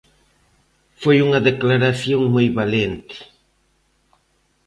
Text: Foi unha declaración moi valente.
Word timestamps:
Foi 1.01 1.17
unha 1.25 1.43
declaración 1.49 2.21
moi 2.33 2.47
valente. 2.59 3.17